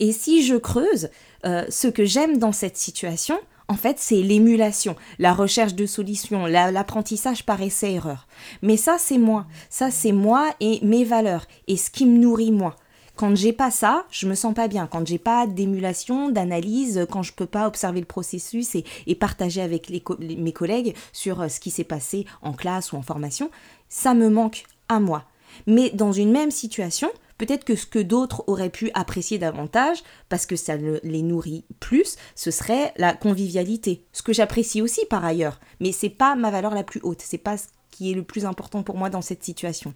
Et 0.00 0.12
si 0.12 0.44
je 0.44 0.56
creuse, 0.56 1.10
euh, 1.44 1.64
ce 1.68 1.86
que 1.86 2.04
j'aime 2.06 2.38
dans 2.38 2.52
cette 2.52 2.78
situation, 2.78 3.38
en 3.68 3.76
fait, 3.76 3.98
c'est 3.98 4.22
l'émulation, 4.22 4.96
la 5.18 5.34
recherche 5.34 5.74
de 5.74 5.86
solutions, 5.86 6.46
l'apprentissage 6.46 7.44
par 7.44 7.62
essai-erreur. 7.62 8.26
Mais 8.60 8.76
ça, 8.76 8.96
c'est 8.98 9.18
moi. 9.18 9.46
Ça, 9.70 9.90
c'est 9.90 10.12
moi 10.12 10.54
et 10.60 10.80
mes 10.82 11.04
valeurs, 11.04 11.46
et 11.68 11.76
ce 11.76 11.90
qui 11.90 12.06
me 12.06 12.18
nourrit 12.18 12.52
moi. 12.52 12.76
Quand 13.22 13.36
j'ai 13.36 13.52
pas 13.52 13.70
ça, 13.70 14.04
je 14.10 14.26
me 14.26 14.34
sens 14.34 14.52
pas 14.52 14.66
bien. 14.66 14.88
Quand 14.88 15.06
j'ai 15.06 15.20
pas 15.20 15.46
d'émulation, 15.46 16.30
d'analyse, 16.30 17.06
quand 17.08 17.22
je 17.22 17.32
peux 17.32 17.46
pas 17.46 17.68
observer 17.68 18.00
le 18.00 18.04
processus 18.04 18.74
et, 18.74 19.14
partager 19.14 19.62
avec 19.62 19.92
mes 20.18 20.52
collègues 20.52 20.96
sur 21.12 21.40
euh, 21.40 21.46
ce 21.46 21.60
qui 21.60 21.70
s'est 21.70 21.84
passé 21.84 22.26
en 22.42 22.52
classe 22.52 22.90
ou 22.90 22.96
en 22.96 23.02
formation, 23.02 23.48
ça 23.88 24.14
me 24.14 24.28
manque 24.28 24.64
à 24.88 24.98
moi. 24.98 25.22
Mais 25.68 25.90
dans 25.90 26.10
une 26.10 26.32
même 26.32 26.50
situation, 26.50 27.12
peut-être 27.38 27.62
que 27.62 27.76
ce 27.76 27.86
que 27.86 28.00
d'autres 28.00 28.42
auraient 28.48 28.70
pu 28.70 28.90
apprécier 28.92 29.38
davantage, 29.38 30.02
parce 30.28 30.44
que 30.44 30.56
ça 30.56 30.74
les 30.76 31.22
nourrit 31.22 31.64
plus, 31.78 32.16
ce 32.34 32.50
serait 32.50 32.92
la 32.96 33.14
convivialité. 33.14 34.04
Ce 34.12 34.22
que 34.22 34.32
j'apprécie 34.32 34.82
aussi 34.82 35.06
par 35.06 35.24
ailleurs, 35.24 35.60
mais 35.78 35.92
c'est 35.92 36.10
pas 36.10 36.34
ma 36.34 36.50
valeur 36.50 36.74
la 36.74 36.82
plus 36.82 37.00
haute, 37.04 37.22
c'est 37.22 37.38
pas 37.38 37.56
ce 37.56 37.66
qui 37.92 38.10
est 38.10 38.14
le 38.16 38.24
plus 38.24 38.46
important 38.46 38.82
pour 38.82 38.96
moi 38.96 39.10
dans 39.10 39.22
cette 39.22 39.44
situation. 39.44 39.94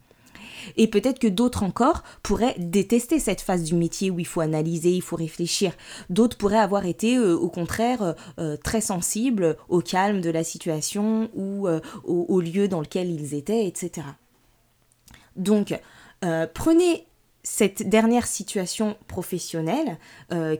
Et 0.76 0.88
peut-être 0.88 1.18
que 1.18 1.26
d'autres 1.26 1.62
encore 1.62 2.02
pourraient 2.22 2.56
détester 2.58 3.18
cette 3.18 3.40
phase 3.40 3.64
du 3.64 3.74
métier 3.74 4.10
où 4.10 4.18
il 4.18 4.26
faut 4.26 4.40
analyser, 4.40 4.90
il 4.90 5.02
faut 5.02 5.16
réfléchir. 5.16 5.72
D'autres 6.10 6.36
pourraient 6.36 6.58
avoir 6.58 6.86
été 6.86 7.16
euh, 7.16 7.34
au 7.36 7.48
contraire 7.48 8.02
euh, 8.02 8.12
euh, 8.38 8.56
très 8.56 8.80
sensibles 8.80 9.56
au 9.68 9.80
calme 9.80 10.20
de 10.20 10.30
la 10.30 10.44
situation 10.44 11.30
ou 11.34 11.68
au, 12.04 12.40
lieu 12.40 12.68
dans 12.68 12.80
lequel 12.80 13.10
ils 13.10 13.34
étaient, 13.34 13.66
etc. 13.66 14.06
Donc, 15.36 15.78
prenez 16.54 17.06
cette 17.42 17.88
dernière 17.88 18.26
situation 18.26 18.96
professionnelle 19.06 19.98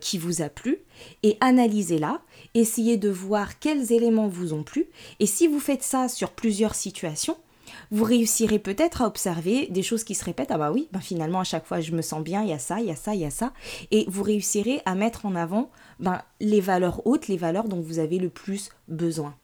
qui 0.01 0.19
vous 0.19 0.43
a 0.43 0.49
plu 0.49 0.79
et 1.23 1.37
analysez-la, 1.41 2.21
essayez 2.55 2.97
de 2.97 3.09
voir 3.09 3.59
quels 3.59 3.93
éléments 3.93 4.29
vous 4.29 4.53
ont 4.53 4.63
plu 4.63 4.87
et 5.21 5.27
si 5.27 5.47
vous 5.47 5.61
faites 5.61 5.83
ça 5.83 6.09
sur 6.09 6.31
plusieurs 6.31 6.75
situations, 6.75 7.37
vous 7.91 8.05
réussirez 8.05 8.59
peut-être 8.59 9.03
à 9.03 9.07
observer 9.07 9.67
des 9.69 9.83
choses 9.83 10.05
qui 10.05 10.15
se 10.15 10.25
répètent. 10.25 10.51
Ah 10.51 10.59
bah 10.59 10.73
oui, 10.73 10.89
ben 10.93 11.01
finalement 11.01 11.41
à 11.41 11.45
chaque 11.45 11.67
fois 11.67 11.81
je 11.81 11.93
me 11.93 12.03
sens 12.03 12.23
bien, 12.23 12.43
il 12.43 12.49
y 12.49 12.53
a 12.53 12.59
ça, 12.59 12.81
il 12.81 12.87
y 12.87 12.91
a 12.91 12.97
ça, 12.97 13.15
il 13.15 13.21
y 13.21 13.25
a 13.25 13.31
ça. 13.31 13.53
Et 13.91 14.05
vous 14.09 14.23
réussirez 14.23 14.81
à 14.85 14.95
mettre 14.95 15.27
en 15.27 15.35
avant 15.35 15.71
ben, 16.01 16.23
les 16.41 16.61
valeurs 16.61 17.07
hautes, 17.07 17.29
les 17.29 17.37
valeurs 17.37 17.69
dont 17.69 17.81
vous 17.81 17.99
avez 17.99 18.19
le 18.19 18.29
plus 18.29 18.71
besoin. 18.89 19.35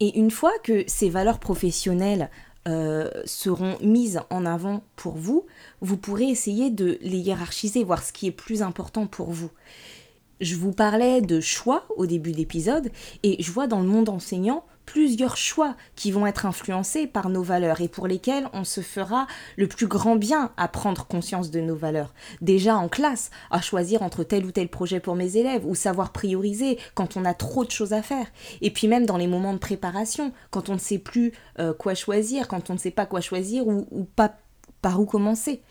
Et 0.00 0.18
une 0.18 0.30
fois 0.30 0.52
que 0.62 0.84
ces 0.86 1.08
valeurs 1.08 1.38
professionnelles 1.38 2.30
euh, 2.66 3.10
seront 3.24 3.76
mises 3.80 4.20
en 4.30 4.46
avant 4.46 4.82
pour 4.96 5.16
vous, 5.16 5.46
vous 5.80 5.96
pourrez 5.96 6.24
essayer 6.24 6.70
de 6.70 6.98
les 7.02 7.18
hiérarchiser, 7.18 7.84
voir 7.84 8.02
ce 8.02 8.12
qui 8.12 8.26
est 8.26 8.32
plus 8.32 8.62
important 8.62 9.06
pour 9.06 9.30
vous. 9.30 9.50
Je 10.40 10.56
vous 10.56 10.72
parlais 10.72 11.20
de 11.20 11.40
choix 11.40 11.84
au 11.96 12.06
début 12.06 12.32
d'épisode 12.32 12.90
et 13.22 13.42
je 13.42 13.52
vois 13.52 13.66
dans 13.66 13.80
le 13.80 13.86
monde 13.86 14.08
enseignant 14.08 14.64
plusieurs 14.86 15.36
choix 15.36 15.74
qui 15.96 16.10
vont 16.10 16.26
être 16.26 16.46
influencés 16.46 17.06
par 17.06 17.28
nos 17.28 17.42
valeurs 17.42 17.80
et 17.80 17.88
pour 17.88 18.06
lesquels 18.06 18.48
on 18.52 18.64
se 18.64 18.80
fera 18.80 19.26
le 19.56 19.66
plus 19.66 19.86
grand 19.86 20.16
bien 20.16 20.52
à 20.56 20.68
prendre 20.68 21.06
conscience 21.06 21.50
de 21.50 21.60
nos 21.60 21.76
valeurs. 21.76 22.14
Déjà 22.40 22.76
en 22.76 22.88
classe, 22.88 23.30
à 23.50 23.60
choisir 23.60 24.02
entre 24.02 24.24
tel 24.24 24.44
ou 24.44 24.52
tel 24.52 24.68
projet 24.68 25.00
pour 25.00 25.14
mes 25.14 25.36
élèves 25.36 25.66
ou 25.66 25.74
savoir 25.74 26.12
prioriser 26.12 26.78
quand 26.94 27.16
on 27.16 27.24
a 27.24 27.34
trop 27.34 27.64
de 27.64 27.70
choses 27.70 27.92
à 27.92 28.02
faire. 28.02 28.26
Et 28.60 28.70
puis 28.70 28.88
même 28.88 29.06
dans 29.06 29.16
les 29.16 29.26
moments 29.26 29.52
de 29.52 29.58
préparation, 29.58 30.32
quand 30.50 30.68
on 30.68 30.74
ne 30.74 30.78
sait 30.78 30.98
plus 30.98 31.32
euh, 31.58 31.72
quoi 31.72 31.94
choisir, 31.94 32.48
quand 32.48 32.70
on 32.70 32.74
ne 32.74 32.78
sait 32.78 32.90
pas 32.90 33.06
quoi 33.06 33.20
choisir 33.20 33.66
ou, 33.66 33.86
ou 33.90 34.04
pas 34.04 34.36
par 34.84 35.00
où 35.00 35.06
commencer. 35.06 35.62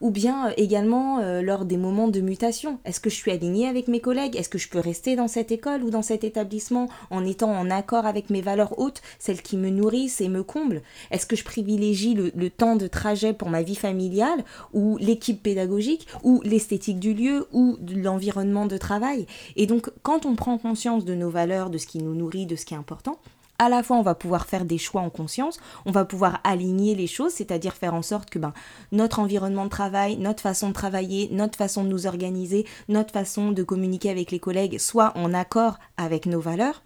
Ou 0.00 0.10
bien 0.10 0.48
euh, 0.48 0.52
également 0.56 1.18
euh, 1.18 1.42
lors 1.42 1.66
des 1.66 1.76
moments 1.76 2.08
de 2.08 2.22
mutation. 2.22 2.78
Est-ce 2.86 2.98
que 2.98 3.10
je 3.10 3.14
suis 3.14 3.30
alignée 3.30 3.68
avec 3.68 3.88
mes 3.88 4.00
collègues? 4.00 4.36
Est-ce 4.36 4.48
que 4.48 4.56
je 4.56 4.70
peux 4.70 4.78
rester 4.78 5.16
dans 5.16 5.28
cette 5.28 5.52
école 5.52 5.82
ou 5.82 5.90
dans 5.90 6.00
cet 6.00 6.24
établissement 6.24 6.88
en 7.10 7.26
étant 7.26 7.52
en 7.52 7.70
accord 7.70 8.06
avec 8.06 8.30
mes 8.30 8.40
valeurs 8.40 8.78
hautes, 8.78 9.02
celles 9.18 9.42
qui 9.42 9.58
me 9.58 9.68
nourrissent 9.68 10.22
et 10.22 10.30
me 10.30 10.42
comblent? 10.42 10.80
Est-ce 11.10 11.26
que 11.26 11.36
je 11.36 11.44
privilégie 11.44 12.14
le, 12.14 12.32
le, 12.34 12.48
temps 12.48 12.76
de 12.76 12.86
trajet 12.86 13.34
pour 13.34 13.50
ma 13.50 13.60
vie 13.60 13.74
familiale 13.74 14.44
ou 14.72 14.96
l'équipe 14.96 15.42
pédagogique 15.42 16.06
ou 16.22 16.40
l'esthétique 16.42 16.98
du 16.98 17.12
lieu 17.12 17.46
ou 17.52 17.76
l'environnement 17.94 18.64
de 18.64 18.78
travail? 18.78 19.26
Et 19.56 19.66
donc 19.66 19.90
quand 20.02 20.24
on 20.24 20.36
prend 20.36 20.56
conscience 20.56 21.04
de 21.04 21.14
nos 21.14 21.28
valeurs, 21.28 21.68
de 21.68 21.76
ce 21.76 21.86
qui 21.86 21.98
nous 21.98 22.14
nourrit, 22.14 22.46
de 22.46 22.56
ce 22.56 22.64
qui 22.64 22.72
est 22.72 22.78
important, 22.78 23.18
à 23.58 23.68
la 23.68 23.82
fois 23.82 23.96
on 23.96 24.02
va 24.02 24.14
pouvoir 24.14 24.46
faire 24.46 24.64
des 24.64 24.78
choix 24.78 25.00
en 25.00 25.10
conscience, 25.10 25.58
on 25.86 25.92
va 25.92 26.04
pouvoir 26.04 26.40
aligner 26.44 26.94
les 26.94 27.06
choses, 27.06 27.32
c'est-à-dire 27.32 27.74
faire 27.74 27.94
en 27.94 28.02
sorte 28.02 28.30
que 28.30 28.38
ben, 28.38 28.52
notre 28.92 29.18
environnement 29.18 29.64
de 29.64 29.70
travail, 29.70 30.16
notre 30.16 30.42
façon 30.42 30.68
de 30.68 30.74
travailler, 30.74 31.28
notre 31.30 31.56
façon 31.56 31.84
de 31.84 31.88
nous 31.88 32.06
organiser, 32.06 32.66
notre 32.88 33.12
façon 33.12 33.52
de 33.52 33.62
communiquer 33.62 34.10
avec 34.10 34.30
les 34.30 34.40
collègues 34.40 34.78
soit 34.78 35.12
en 35.16 35.32
accord 35.32 35.78
avec 35.96 36.26
nos 36.26 36.40
valeurs. 36.40 36.82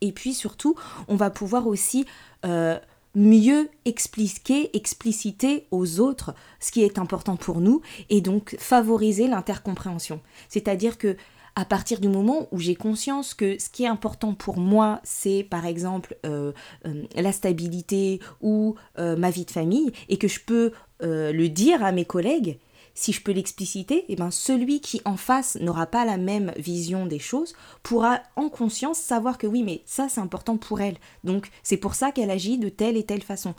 Et 0.00 0.12
puis 0.12 0.34
surtout, 0.34 0.76
on 1.08 1.16
va 1.16 1.30
pouvoir 1.30 1.66
aussi 1.66 2.06
euh, 2.44 2.78
mieux 3.14 3.68
expliquer, 3.84 4.76
expliciter 4.76 5.66
aux 5.70 6.00
autres 6.00 6.34
ce 6.60 6.70
qui 6.70 6.82
est 6.82 6.98
important 6.98 7.36
pour 7.36 7.60
nous 7.60 7.80
et 8.10 8.20
donc 8.20 8.56
favoriser 8.58 9.26
l'intercompréhension. 9.26 10.20
C'est-à-dire 10.48 10.98
que 10.98 11.16
à 11.58 11.64
partir 11.64 11.98
du 11.98 12.08
moment 12.08 12.46
où 12.52 12.60
j'ai 12.60 12.76
conscience 12.76 13.34
que 13.34 13.58
ce 13.58 13.68
qui 13.68 13.82
est 13.82 13.88
important 13.88 14.32
pour 14.32 14.58
moi, 14.58 15.00
c'est 15.02 15.42
par 15.42 15.66
exemple 15.66 16.16
euh, 16.24 16.52
euh, 16.86 17.02
la 17.16 17.32
stabilité 17.32 18.20
ou 18.40 18.76
euh, 19.00 19.16
ma 19.16 19.30
vie 19.30 19.44
de 19.44 19.50
famille, 19.50 19.90
et 20.08 20.18
que 20.18 20.28
je 20.28 20.38
peux 20.38 20.70
le 21.00 21.46
dire 21.48 21.84
à 21.84 21.92
mes 21.92 22.04
collègues, 22.04 22.58
si 22.94 23.12
je 23.12 23.22
peux 23.22 23.32
l'expliciter, 23.32 24.04
eh 24.08 24.16
ben 24.16 24.32
celui 24.32 24.80
qui 24.80 25.00
en 25.04 25.16
face 25.16 25.56
n'aura 25.60 25.86
pas 25.86 26.04
la 26.04 26.16
même 26.16 26.52
vision 26.56 27.06
des 27.06 27.20
choses 27.20 27.54
pourra 27.84 28.20
en 28.34 28.48
conscience 28.48 28.98
savoir 28.98 29.38
que 29.38 29.46
oui, 29.46 29.62
mais 29.64 29.82
ça 29.84 30.08
c'est 30.08 30.20
important 30.20 30.56
pour 30.56 30.80
elle. 30.80 30.96
Donc 31.22 31.50
c'est 31.64 31.76
pour 31.76 31.94
ça 31.94 32.12
qu'elle 32.12 32.30
agit 32.30 32.58
de 32.58 32.68
telle 32.68 32.96
et 32.96 33.04
telle 33.04 33.22
façon. 33.22 33.54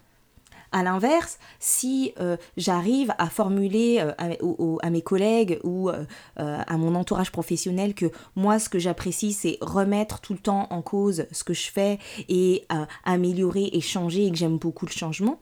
À 0.71 0.83
l'inverse, 0.83 1.39
si 1.59 2.13
euh, 2.19 2.37
j'arrive 2.55 3.11
à 3.17 3.27
formuler 3.29 3.99
euh, 3.99 4.77
à, 4.83 4.89
mes 4.91 5.01
collègues 5.01 5.59
ou 5.63 5.89
euh, 5.89 6.05
à 6.35 6.77
mon 6.77 6.93
entourage 6.93 7.31
professionnel 7.31 7.95
que 7.95 8.05
moi, 8.35 8.59
ce 8.59 8.69
que 8.69 8.77
j'apprécie, 8.77 9.33
c'est 9.33 9.57
remettre 9.61 10.21
tout 10.21 10.33
le 10.33 10.39
temps 10.39 10.67
en 10.69 10.83
cause 10.83 11.25
ce 11.31 11.43
que 11.43 11.53
je 11.53 11.71
fais 11.71 11.97
et 12.27 12.67
améliorer 13.03 13.69
et 13.73 13.81
changer 13.81 14.27
et 14.27 14.31
que 14.31 14.37
j'aime 14.37 14.57
beaucoup 14.57 14.85
le 14.85 14.91
changement, 14.91 15.39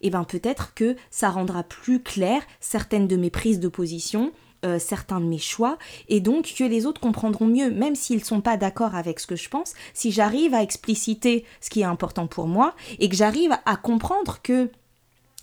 et 0.00 0.06
eh 0.06 0.10
bien 0.10 0.22
peut-être 0.22 0.74
que 0.74 0.94
ça 1.10 1.28
rendra 1.30 1.64
plus 1.64 2.00
clair 2.00 2.40
certaines 2.60 3.08
de 3.08 3.16
mes 3.16 3.30
prises 3.30 3.58
de 3.58 3.68
position 3.68 4.32
euh, 4.64 4.78
certains 4.78 5.20
de 5.20 5.26
mes 5.26 5.38
choix 5.38 5.78
et 6.08 6.20
donc 6.20 6.52
que 6.56 6.64
les 6.64 6.86
autres 6.86 7.00
comprendront 7.00 7.46
mieux, 7.46 7.70
même 7.70 7.94
s'ils 7.94 8.18
ne 8.18 8.24
sont 8.24 8.40
pas 8.40 8.56
d'accord 8.56 8.94
avec 8.94 9.20
ce 9.20 9.26
que 9.26 9.36
je 9.36 9.48
pense, 9.48 9.74
si 9.94 10.10
j'arrive 10.10 10.54
à 10.54 10.62
expliciter 10.62 11.44
ce 11.60 11.70
qui 11.70 11.82
est 11.82 11.84
important 11.84 12.26
pour 12.26 12.48
moi 12.48 12.74
et 12.98 13.08
que 13.08 13.16
j'arrive 13.16 13.56
à 13.66 13.76
comprendre 13.76 14.40
que 14.42 14.70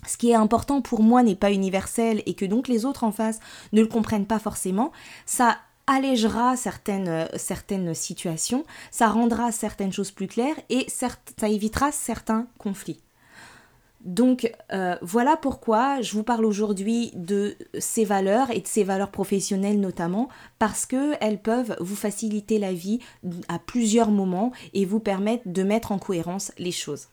ce 0.06 0.16
qui 0.16 0.30
est 0.30 0.34
important 0.34 0.82
pour 0.82 1.02
moi 1.02 1.22
n'est 1.22 1.34
pas 1.34 1.50
universel 1.50 2.22
et 2.26 2.34
que 2.34 2.44
donc 2.44 2.68
les 2.68 2.84
autres 2.84 3.04
en 3.04 3.12
face 3.12 3.40
ne 3.72 3.80
le 3.80 3.86
comprennent 3.86 4.26
pas 4.26 4.38
forcément, 4.38 4.92
ça 5.24 5.56
allégera 5.86 6.56
certaines, 6.56 7.08
euh, 7.08 7.26
certaines 7.36 7.94
situations, 7.94 8.64
ça 8.90 9.08
rendra 9.08 9.52
certaines 9.52 9.92
choses 9.92 10.10
plus 10.10 10.26
claires 10.26 10.56
et 10.68 10.86
ça 10.88 11.08
évitera 11.48 11.92
certains 11.92 12.46
conflits. 12.58 13.00
Donc 14.06 14.52
euh, 14.72 14.94
voilà 15.02 15.36
pourquoi 15.36 16.00
je 16.00 16.12
vous 16.12 16.22
parle 16.22 16.44
aujourd'hui 16.44 17.10
de 17.16 17.56
ces 17.76 18.04
valeurs 18.04 18.52
et 18.52 18.60
de 18.60 18.66
ces 18.66 18.84
valeurs 18.84 19.10
professionnelles 19.10 19.80
notamment 19.80 20.28
parce 20.60 20.86
qu'elles 20.86 21.42
peuvent 21.42 21.76
vous 21.80 21.96
faciliter 21.96 22.60
la 22.60 22.72
vie 22.72 23.00
à 23.48 23.58
plusieurs 23.58 24.12
moments 24.12 24.52
et 24.74 24.84
vous 24.84 25.00
permettre 25.00 25.42
de 25.46 25.62
mettre 25.64 25.90
en 25.90 25.98
cohérence 25.98 26.52
les 26.56 26.70
choses. 26.70 27.08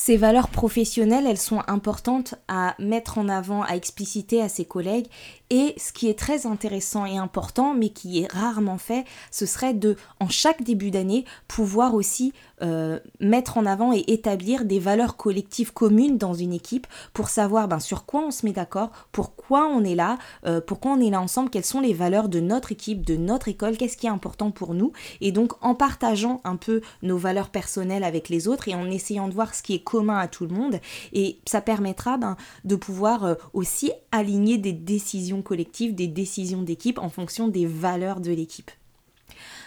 Ces 0.00 0.16
valeurs 0.16 0.50
professionnelles, 0.50 1.26
elles 1.26 1.36
sont 1.36 1.64
importantes 1.66 2.36
à 2.46 2.76
mettre 2.78 3.18
en 3.18 3.28
avant, 3.28 3.64
à 3.64 3.74
expliciter 3.74 4.40
à 4.40 4.48
ses 4.48 4.64
collègues. 4.64 5.08
Et 5.50 5.74
ce 5.78 5.92
qui 5.92 6.08
est 6.08 6.18
très 6.18 6.46
intéressant 6.46 7.06
et 7.06 7.16
important, 7.16 7.74
mais 7.74 7.88
qui 7.88 8.22
est 8.22 8.32
rarement 8.32 8.78
fait, 8.78 9.04
ce 9.30 9.46
serait 9.46 9.74
de, 9.74 9.96
en 10.20 10.28
chaque 10.28 10.62
début 10.62 10.90
d'année, 10.90 11.24
pouvoir 11.46 11.94
aussi 11.94 12.32
euh, 12.60 12.98
mettre 13.20 13.56
en 13.56 13.64
avant 13.64 13.92
et 13.92 14.04
établir 14.08 14.64
des 14.64 14.78
valeurs 14.78 15.16
collectives 15.16 15.72
communes 15.72 16.18
dans 16.18 16.34
une 16.34 16.52
équipe 16.52 16.86
pour 17.12 17.28
savoir 17.28 17.68
ben, 17.68 17.78
sur 17.78 18.04
quoi 18.04 18.22
on 18.26 18.30
se 18.30 18.44
met 18.44 18.52
d'accord, 18.52 18.90
pourquoi 19.12 19.66
on 19.66 19.84
est 19.84 19.94
là, 19.94 20.18
euh, 20.44 20.60
pourquoi 20.60 20.92
on 20.92 21.00
est 21.00 21.10
là 21.10 21.20
ensemble, 21.20 21.50
quelles 21.50 21.64
sont 21.64 21.80
les 21.80 21.94
valeurs 21.94 22.28
de 22.28 22.40
notre 22.40 22.72
équipe, 22.72 23.06
de 23.06 23.16
notre 23.16 23.48
école, 23.48 23.76
qu'est-ce 23.76 23.96
qui 23.96 24.06
est 24.06 24.10
important 24.10 24.50
pour 24.50 24.74
nous. 24.74 24.92
Et 25.20 25.32
donc 25.32 25.52
en 25.62 25.74
partageant 25.74 26.40
un 26.44 26.56
peu 26.56 26.82
nos 27.02 27.16
valeurs 27.16 27.50
personnelles 27.50 28.04
avec 28.04 28.28
les 28.28 28.48
autres 28.48 28.68
et 28.68 28.74
en 28.74 28.90
essayant 28.90 29.28
de 29.28 29.34
voir 29.34 29.54
ce 29.54 29.62
qui 29.62 29.74
est 29.74 29.84
commun 29.84 30.18
à 30.18 30.28
tout 30.28 30.46
le 30.46 30.54
monde. 30.54 30.80
Et 31.12 31.38
ça 31.46 31.60
permettra 31.60 32.18
ben, 32.18 32.36
de 32.64 32.76
pouvoir 32.76 33.24
euh, 33.24 33.34
aussi 33.54 33.92
aligner 34.10 34.58
des 34.58 34.72
décisions 34.72 35.37
collectives, 35.42 35.94
des 35.94 36.08
décisions 36.08 36.62
d'équipe 36.62 36.98
en 36.98 37.08
fonction 37.08 37.48
des 37.48 37.66
valeurs 37.66 38.20
de 38.20 38.30
l'équipe. 38.30 38.70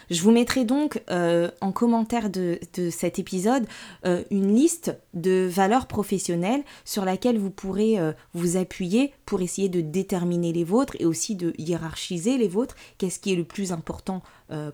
Je 0.09 0.21
vous 0.23 0.31
mettrai 0.31 0.65
donc 0.65 1.01
euh, 1.09 1.49
en 1.61 1.71
commentaire 1.71 2.29
de, 2.29 2.59
cet 2.89 3.17
épisode 3.17 3.65
euh, 4.05 4.23
une 4.29 4.53
liste 4.53 4.97
de 5.13 5.47
valeurs 5.49 5.87
professionnelles 5.87 6.63
sur 6.83 7.05
laquelle 7.05 7.37
vous 7.37 7.49
pourrez 7.49 7.97
vous 8.33 8.57
appuyer 8.57 9.13
pour 9.25 9.41
essayer 9.41 9.69
de 9.69 9.79
déterminer 9.79 10.51
les 10.51 10.65
vôtres 10.65 10.97
et 10.99 11.05
aussi 11.05 11.35
de 11.35 11.53
hiérarchiser 11.57 12.37
les 12.37 12.49
vôtres, 12.49 12.75
qu'est-ce 12.97 13.19
qui 13.19 13.31
est 13.31 13.37
le 13.37 13.45
plus 13.45 13.71
important 13.71 14.21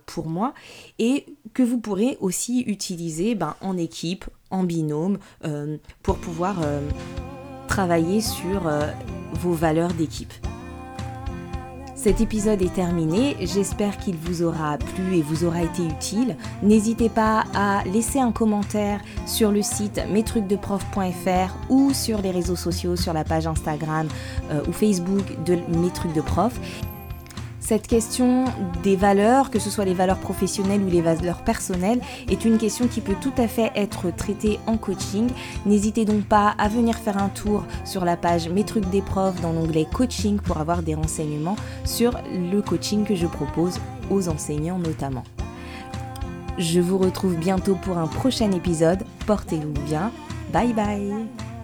pour 0.07 0.25
moi, 0.25 0.55
et 0.97 1.27
que 1.53 1.61
vous 1.61 1.79
pourrez 1.79 2.17
aussi 2.19 2.61
utiliser 2.61 3.35
ben, 3.35 3.55
en 3.61 3.77
équipe, 3.77 4.25
en 4.51 4.63
binôme 4.63 5.19
euh, 5.45 5.77
pour 6.03 6.17
pouvoir 6.17 6.57
euh, 6.63 6.81
travailler 7.67 8.21
sur 8.21 8.67
euh, 8.67 8.89
vos 9.33 9.53
valeurs 9.53 9.93
d'équipe. 9.93 10.33
Cet 11.97 12.21
épisode 12.21 12.61
est 12.61 12.73
terminé, 12.75 13.35
j'espère 13.41 13.97
qu'il 13.97 14.15
vous 14.17 14.43
aura 14.43 14.77
plu 14.77 15.17
et 15.17 15.23
vous 15.23 15.45
aura 15.45 15.63
été 15.63 15.83
utile. 15.83 16.35
N'hésitez 16.61 17.09
pas 17.09 17.43
à 17.55 17.83
laisser 17.85 18.19
un 18.19 18.31
commentaire 18.31 19.01
sur 19.25 19.51
le 19.51 19.63
site 19.63 19.99
mestrucsdeprof.fr 20.07 21.55
ou 21.69 21.91
sur 21.93 22.21
les 22.21 22.29
réseaux 22.29 22.55
sociaux, 22.55 22.95
sur 22.95 23.13
la 23.13 23.23
page 23.23 23.47
Instagram 23.47 24.07
ou 24.67 24.71
Facebook 24.71 25.25
de 25.43 25.55
Mes 25.75 25.89
Trucs 25.89 26.13
de 26.13 26.21
Prof. 26.21 26.59
Cette 27.67 27.87
question 27.87 28.45
des 28.81 28.95
valeurs, 28.95 29.51
que 29.51 29.59
ce 29.59 29.69
soit 29.69 29.83
les 29.83 29.93
valeurs 29.93 30.19
professionnelles 30.19 30.81
ou 30.81 30.89
les 30.89 31.01
valeurs 31.01 31.43
personnelles, 31.43 31.99
est 32.29 32.45
une 32.45 32.57
question 32.57 32.87
qui 32.87 33.01
peut 33.01 33.17
tout 33.19 33.33
à 33.37 33.49
fait 33.49 33.73
être 33.75 34.09
traitée 34.15 34.57
en 34.67 34.77
coaching. 34.77 35.27
N'hésitez 35.65 36.05
donc 36.05 36.23
pas 36.23 36.55
à 36.57 36.69
venir 36.69 36.95
faire 36.95 37.17
un 37.17 37.27
tour 37.27 37.65
sur 37.83 38.05
la 38.05 38.15
page 38.15 38.47
Mes 38.47 38.63
trucs 38.63 38.89
des 38.89 39.01
profs 39.01 39.41
dans 39.41 39.51
l'onglet 39.51 39.85
coaching 39.93 40.39
pour 40.39 40.59
avoir 40.59 40.81
des 40.81 40.95
renseignements 40.95 41.57
sur 41.83 42.17
le 42.31 42.61
coaching 42.61 43.03
que 43.03 43.15
je 43.15 43.27
propose 43.27 43.81
aux 44.09 44.29
enseignants 44.29 44.79
notamment. 44.79 45.25
Je 46.57 46.79
vous 46.79 46.97
retrouve 46.97 47.35
bientôt 47.35 47.75
pour 47.75 47.97
un 47.97 48.07
prochain 48.07 48.49
épisode. 48.53 49.03
Portez-vous 49.25 49.73
bien. 49.85 50.13
Bye 50.53 50.71
bye 50.71 51.56